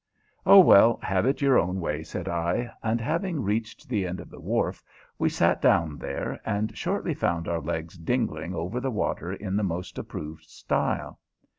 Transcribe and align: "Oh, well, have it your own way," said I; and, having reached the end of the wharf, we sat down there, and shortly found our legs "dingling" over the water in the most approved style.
"Oh, 0.47 0.59
well, 0.59 0.97
have 1.03 1.27
it 1.27 1.41
your 1.43 1.59
own 1.59 1.79
way," 1.79 2.01
said 2.01 2.27
I; 2.27 2.71
and, 2.81 2.99
having 2.99 3.43
reached 3.43 3.87
the 3.87 4.07
end 4.07 4.19
of 4.19 4.31
the 4.31 4.39
wharf, 4.39 4.81
we 5.19 5.29
sat 5.29 5.61
down 5.61 5.99
there, 5.99 6.41
and 6.43 6.75
shortly 6.75 7.13
found 7.13 7.47
our 7.47 7.61
legs 7.61 7.99
"dingling" 7.99 8.55
over 8.55 8.79
the 8.79 8.89
water 8.89 9.31
in 9.31 9.55
the 9.57 9.63
most 9.63 9.99
approved 9.99 10.45
style. 10.45 11.19